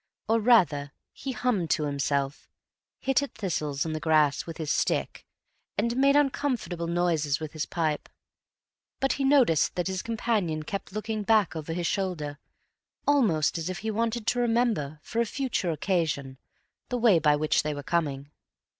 [0.27, 2.49] Or rather, he hummed to himself,
[2.97, 5.27] hit at thistles in the grass with his stick
[5.77, 8.09] and made uncomfortable noises with his pipe.
[8.99, 12.39] But he noticed that his companion kept looking back over his shoulder,
[13.05, 16.39] almost as if he wanted to remember for a future occasion
[16.89, 18.31] the way by which they were coming.